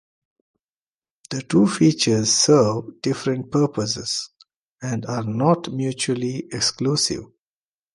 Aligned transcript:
The 1.29 1.43
two 1.43 1.67
features 1.67 2.31
serve 2.33 3.03
different 3.03 3.51
purposes 3.51 4.31
and 4.81 5.05
are 5.05 5.21
not 5.23 5.71
mutually 5.71 6.47
exclusive. 6.51 7.25